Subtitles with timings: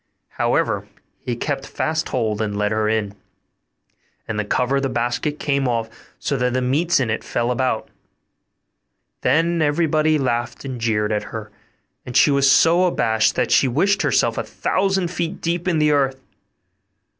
[0.29, 0.87] However,
[1.19, 3.13] he kept fast hold, and led her in;
[4.27, 7.51] and the cover of the basket came off, so that the meats in it fell
[7.51, 7.87] about.
[9.21, 11.51] Then everybody laughed and jeered at her;
[12.03, 15.91] and she was so abashed, that she wished herself a thousand feet deep in the
[15.91, 16.19] earth.